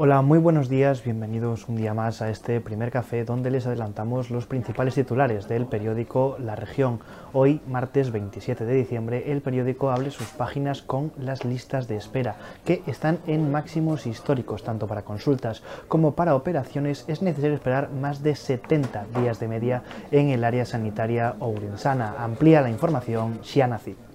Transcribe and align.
Hola, 0.00 0.22
muy 0.22 0.38
buenos 0.38 0.68
días, 0.68 1.02
bienvenidos 1.02 1.68
un 1.68 1.74
día 1.74 1.92
más 1.92 2.22
a 2.22 2.30
este 2.30 2.60
primer 2.60 2.92
café 2.92 3.24
donde 3.24 3.50
les 3.50 3.66
adelantamos 3.66 4.30
los 4.30 4.46
principales 4.46 4.94
titulares 4.94 5.48
del 5.48 5.66
periódico 5.66 6.36
La 6.38 6.54
Región. 6.54 7.00
Hoy, 7.32 7.60
martes 7.66 8.12
27 8.12 8.64
de 8.64 8.74
diciembre, 8.74 9.32
el 9.32 9.40
periódico 9.40 9.90
abre 9.90 10.12
sus 10.12 10.28
páginas 10.28 10.82
con 10.82 11.10
las 11.18 11.44
listas 11.44 11.88
de 11.88 11.96
espera, 11.96 12.36
que 12.64 12.84
están 12.86 13.18
en 13.26 13.50
máximos 13.50 14.06
históricos, 14.06 14.62
tanto 14.62 14.86
para 14.86 15.02
consultas 15.02 15.64
como 15.88 16.14
para 16.14 16.36
operaciones. 16.36 17.04
Es 17.08 17.20
necesario 17.20 17.56
esperar 17.56 17.90
más 17.90 18.22
de 18.22 18.36
70 18.36 19.06
días 19.20 19.40
de 19.40 19.48
media 19.48 19.82
en 20.12 20.28
el 20.28 20.44
área 20.44 20.64
sanitaria 20.64 21.34
ourensana. 21.40 22.14
Amplía 22.20 22.60
la 22.60 22.70
información 22.70 23.40
Xiana 23.42 23.78
Cid. 23.78 24.07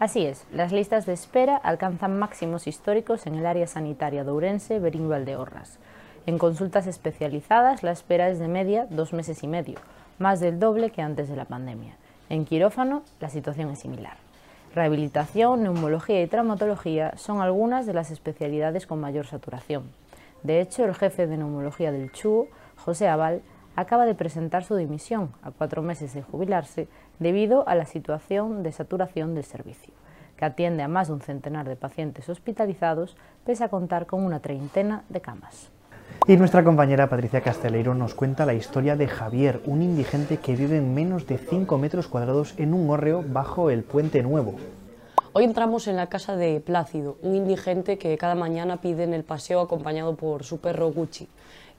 Así 0.00 0.24
es, 0.24 0.46
las 0.50 0.72
listas 0.72 1.04
de 1.04 1.12
espera 1.12 1.58
alcanzan 1.58 2.18
máximos 2.18 2.66
históricos 2.66 3.26
en 3.26 3.34
el 3.34 3.44
área 3.44 3.66
sanitaria 3.66 4.24
de 4.24 4.30
Ourense, 4.30 4.78
Berín 4.78 5.10
Valdeorras. 5.10 5.78
En 6.24 6.38
consultas 6.38 6.86
especializadas 6.86 7.82
la 7.82 7.90
espera 7.90 8.30
es 8.30 8.38
de 8.38 8.48
media 8.48 8.86
dos 8.88 9.12
meses 9.12 9.42
y 9.42 9.46
medio, 9.46 9.78
más 10.18 10.40
del 10.40 10.58
doble 10.58 10.88
que 10.88 11.02
antes 11.02 11.28
de 11.28 11.36
la 11.36 11.44
pandemia. 11.44 11.96
En 12.30 12.46
quirófano 12.46 13.02
la 13.20 13.28
situación 13.28 13.68
es 13.68 13.80
similar. 13.80 14.16
Rehabilitación, 14.74 15.64
neumología 15.64 16.22
y 16.22 16.28
traumatología 16.28 17.12
son 17.18 17.42
algunas 17.42 17.84
de 17.84 17.92
las 17.92 18.10
especialidades 18.10 18.86
con 18.86 19.02
mayor 19.02 19.26
saturación. 19.26 19.90
De 20.42 20.62
hecho, 20.62 20.86
el 20.86 20.94
jefe 20.94 21.26
de 21.26 21.36
neumología 21.36 21.92
del 21.92 22.10
CHU, 22.10 22.48
José 22.76 23.06
Aval, 23.06 23.42
acaba 23.80 24.04
de 24.04 24.14
presentar 24.14 24.62
su 24.62 24.76
dimisión 24.76 25.32
a 25.42 25.50
cuatro 25.50 25.80
meses 25.80 26.12
de 26.12 26.22
jubilarse 26.22 26.86
debido 27.18 27.66
a 27.66 27.74
la 27.74 27.86
situación 27.86 28.62
de 28.62 28.72
saturación 28.72 29.34
del 29.34 29.44
servicio, 29.44 29.94
que 30.36 30.44
atiende 30.44 30.82
a 30.82 30.88
más 30.88 31.08
de 31.08 31.14
un 31.14 31.22
centenar 31.22 31.66
de 31.66 31.76
pacientes 31.76 32.28
hospitalizados, 32.28 33.16
pese 33.44 33.64
a 33.64 33.68
contar 33.68 34.04
con 34.06 34.22
una 34.22 34.40
treintena 34.40 35.04
de 35.08 35.22
camas. 35.22 35.70
Y 36.26 36.36
nuestra 36.36 36.62
compañera 36.62 37.08
Patricia 37.08 37.40
Casteleiro 37.40 37.94
nos 37.94 38.14
cuenta 38.14 38.44
la 38.44 38.52
historia 38.52 38.96
de 38.96 39.08
Javier, 39.08 39.62
un 39.64 39.80
indigente 39.80 40.36
que 40.36 40.56
vive 40.56 40.76
en 40.76 40.92
menos 40.92 41.26
de 41.26 41.38
5 41.38 41.78
metros 41.78 42.06
cuadrados 42.06 42.54
en 42.58 42.74
un 42.74 42.90
hórreo 42.90 43.24
bajo 43.26 43.70
el 43.70 43.82
Puente 43.82 44.22
Nuevo. 44.22 44.56
Hoy 45.32 45.44
entramos 45.44 45.86
en 45.86 45.96
la 45.96 46.08
casa 46.08 46.36
de 46.36 46.60
Plácido, 46.60 47.16
un 47.22 47.34
indigente 47.34 47.96
que 47.96 48.18
cada 48.18 48.34
mañana 48.34 48.82
pide 48.82 49.04
en 49.04 49.14
el 49.14 49.24
paseo 49.24 49.60
acompañado 49.60 50.16
por 50.16 50.44
su 50.44 50.60
perro 50.60 50.92
Gucci. 50.92 51.28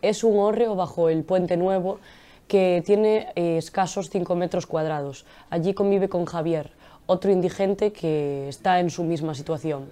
Es 0.02 0.24
un 0.24 0.40
hórreo 0.40 0.76
bajo 0.76 1.10
el 1.10 1.24
Puente 1.24 1.58
Nuevo 1.58 2.00
que 2.48 2.84
tiene 2.86 3.28
eh, 3.36 3.58
escasos 3.58 4.10
5 4.10 4.36
metros 4.36 4.66
cuadrados. 4.66 5.26
Allí 5.50 5.74
convive 5.74 6.10
con 6.10 6.26
Javier, 6.26 6.72
otro 7.06 7.32
indigente 7.32 7.94
que 7.94 8.50
está 8.50 8.80
en 8.80 8.90
su 8.90 9.04
misma 9.04 9.36
situación. 9.36 9.90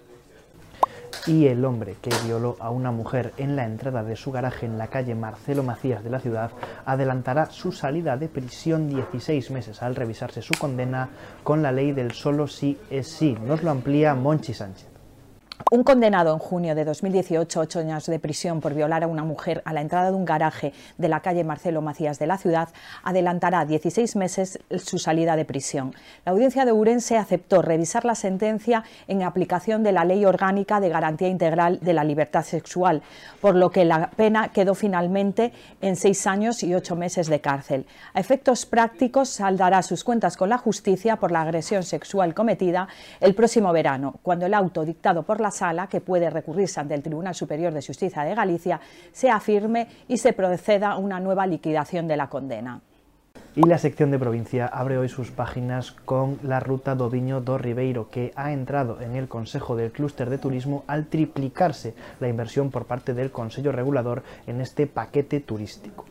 Y 1.27 1.47
el 1.47 1.63
hombre 1.63 1.95
que 2.01 2.09
violó 2.25 2.57
a 2.59 2.69
una 2.69 2.91
mujer 2.91 3.33
en 3.37 3.55
la 3.55 3.65
entrada 3.65 4.03
de 4.03 4.15
su 4.15 4.31
garaje 4.31 4.65
en 4.65 4.77
la 4.77 4.87
calle 4.87 5.15
Marcelo 5.15 5.63
Macías 5.63 6.03
de 6.03 6.09
la 6.09 6.19
ciudad 6.19 6.51
adelantará 6.85 7.47
su 7.47 7.71
salida 7.71 8.17
de 8.17 8.29
prisión 8.29 8.89
16 8.89 9.51
meses 9.51 9.81
al 9.83 9.95
revisarse 9.95 10.41
su 10.41 10.53
condena 10.59 11.09
con 11.43 11.61
la 11.61 11.71
ley 11.71 11.91
del 11.91 12.13
solo 12.13 12.47
sí 12.47 12.77
es 12.89 13.09
sí. 13.09 13.37
Nos 13.45 13.63
lo 13.63 13.71
amplía 13.71 14.15
Monchi 14.15 14.53
Sánchez. 14.53 14.98
Un 15.71 15.83
condenado 15.83 16.33
en 16.33 16.39
junio 16.39 16.73
de 16.73 16.83
2018, 16.83 17.59
ocho 17.59 17.79
años 17.79 18.07
de 18.07 18.17
prisión 18.17 18.59
por 18.59 18.73
violar 18.73 19.03
a 19.03 19.07
una 19.07 19.23
mujer 19.23 19.61
a 19.65 19.73
la 19.73 19.81
entrada 19.81 20.09
de 20.09 20.15
un 20.17 20.25
garaje 20.25 20.73
de 20.97 21.09
la 21.09 21.19
calle 21.19 21.43
Marcelo 21.43 21.83
Macías 21.83 22.17
de 22.17 22.25
la 22.25 22.39
ciudad, 22.39 22.69
adelantará 23.03 23.65
16 23.65 24.15
meses 24.15 24.57
su 24.83 24.97
salida 24.97 25.35
de 25.35 25.45
prisión. 25.45 25.93
La 26.25 26.31
audiencia 26.31 26.65
de 26.65 26.71
Urense 26.71 27.17
aceptó 27.17 27.61
revisar 27.61 28.03
la 28.03 28.15
sentencia 28.15 28.83
en 29.07 29.21
aplicación 29.21 29.83
de 29.83 29.91
la 29.91 30.05
Ley 30.05 30.25
Orgánica 30.25 30.79
de 30.79 30.89
Garantía 30.89 31.27
Integral 31.27 31.77
de 31.81 31.93
la 31.93 32.03
Libertad 32.03 32.43
Sexual, 32.43 33.03
por 33.39 33.55
lo 33.55 33.69
que 33.69 33.85
la 33.85 34.09
pena 34.09 34.49
quedó 34.49 34.73
finalmente 34.73 35.53
en 35.81 35.97
seis 35.97 36.25
años 36.25 36.63
y 36.63 36.73
ocho 36.73 36.95
meses 36.95 37.27
de 37.27 37.41
cárcel. 37.41 37.85
A 38.15 38.19
efectos 38.19 38.65
prácticos, 38.65 39.29
saldará 39.29 39.83
sus 39.83 40.03
cuentas 40.03 40.35
con 40.35 40.49
la 40.49 40.57
justicia 40.57 41.17
por 41.17 41.31
la 41.31 41.41
agresión 41.41 41.83
sexual 41.83 42.33
cometida 42.33 42.87
el 43.19 43.35
próximo 43.35 43.71
verano, 43.71 44.15
cuando 44.23 44.47
el 44.47 44.55
auto 44.55 44.83
dictado 44.83 45.21
por 45.21 45.39
la 45.39 45.48
sala, 45.51 45.87
que 45.87 46.01
puede 46.01 46.29
recurrirse 46.29 46.79
ante 46.79 46.95
el 46.95 47.03
Tribunal 47.03 47.35
Superior 47.35 47.73
de 47.73 47.81
Justicia 47.81 48.23
de 48.23 48.35
Galicia, 48.35 48.79
sea 49.11 49.39
firme 49.39 49.87
y 50.07 50.17
se 50.17 50.33
proceda 50.33 50.91
a 50.91 50.97
una 50.97 51.19
nueva 51.19 51.45
liquidación 51.47 52.07
de 52.07 52.17
la 52.17 52.29
condena. 52.29 52.81
Y 53.55 53.63
la 53.63 53.77
sección 53.77 54.11
de 54.11 54.19
provincia 54.19 54.67
abre 54.67 54.97
hoy 54.97 55.09
sus 55.09 55.31
páginas 55.31 55.91
con 55.91 56.39
la 56.43 56.59
ruta 56.59 56.95
Dodiño 56.95 57.41
do 57.41 57.57
Ribeiro, 57.57 58.09
que 58.09 58.31
ha 58.35 58.51
entrado 58.53 59.01
en 59.01 59.15
el 59.15 59.27
Consejo 59.27 59.75
del 59.75 59.91
Clúster 59.91 60.29
de 60.29 60.37
Turismo 60.37 60.83
al 60.87 61.07
triplicarse 61.07 61.95
la 62.19 62.29
inversión 62.29 62.69
por 62.69 62.85
parte 62.85 63.13
del 63.13 63.31
Consejo 63.31 63.71
Regulador 63.71 64.23
en 64.45 64.61
este 64.61 64.87
paquete 64.87 65.39
turístico. 65.39 66.05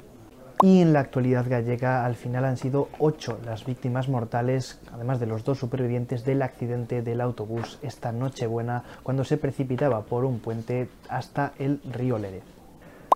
Y 0.61 0.81
en 0.81 0.93
la 0.93 1.01
actualidad 1.01 1.49
gallega 1.49 2.05
al 2.05 2.17
final 2.17 2.45
han 2.45 2.57
sido 2.57 2.89
ocho 2.99 3.39
las 3.45 3.65
víctimas 3.65 4.09
mortales, 4.09 4.81
además 4.93 5.21
de 5.21 5.27
los 5.27 5.45
dos 5.45 5.59
supervivientes 5.59 6.25
del 6.25 6.43
accidente 6.43 7.01
del 7.01 7.21
autobús 7.21 7.79
esta 7.83 8.11
Nochebuena 8.11 8.83
cuando 9.05 9.23
se 9.23 9.37
precipitaba 9.37 10.03
por 10.03 10.25
un 10.25 10.41
puente 10.41 10.89
hasta 11.09 11.53
el 11.61 11.81
río 11.93 12.19
Lere. 12.19 12.58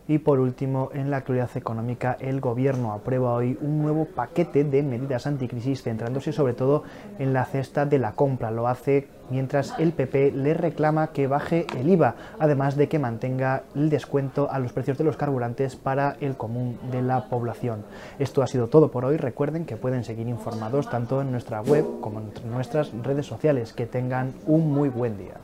Y 0.09 0.19
por 0.19 0.41
último, 0.41 0.91
en 0.93 1.11
la 1.11 1.19
actualidad 1.19 1.51
económica, 1.55 2.17
el 2.21 2.41
Gobierno 2.41 2.93
aprueba 2.93 3.35
hoy 3.35 3.57
un 3.61 3.83
nuevo 3.83 4.07
paquete 4.07 4.65
de 4.65 4.83
medidas 4.83 5.27
anticrisis 5.27 5.83
centrándose 5.83 6.33
sobre 6.33 6.55
todo 6.55 6.83
en 7.19 7.33
la 7.33 7.45
cesta 7.45 7.87
de 7.87 7.99
la 7.99 8.13
compra. 8.13 8.51
Lo 8.51 8.67
hace 8.67 9.09
mientras 9.31 9.75
el 9.79 9.93
PP 9.93 10.33
le 10.33 10.55
reclama 10.55 11.09
que 11.09 11.29
baje 11.29 11.67
el 11.79 11.89
IVA, 11.89 12.17
además 12.39 12.77
de 12.77 12.89
que 12.89 12.99
mantenga 12.99 13.63
el 13.75 13.91
descuento 13.91 14.51
a 14.51 14.59
los 14.59 14.73
precios 14.73 14.99
de 14.99 15.05
los 15.05 15.17
carburantes 15.17 15.77
para 15.77 16.17
el 16.21 16.37
común 16.37 16.79
de 16.91 17.01
la 17.01 17.29
población. 17.29 17.85
Esto 18.19 18.43
ha 18.43 18.49
sido 18.49 18.67
todo 18.67 18.91
por 18.91 19.05
hoy. 19.05 19.17
Recuerden 19.17 19.65
que 19.65 19.77
pueden 19.77 20.03
seguir 20.03 20.27
informados 20.27 20.91
tanto 20.91 21.21
en 21.23 21.31
nuestra 21.31 21.63
web 21.63 21.87
como 22.01 22.21
en 22.21 22.33
nuestras 22.51 22.93
redes 23.03 23.27
sociales. 23.27 23.73
Que 23.73 23.87
tengan 23.87 24.35
un 24.47 24.73
muy 24.73 24.89
buen 24.89 25.17
día. 25.17 25.35